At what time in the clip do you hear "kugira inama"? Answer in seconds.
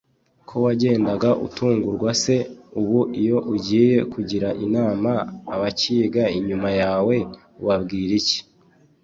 4.13-5.11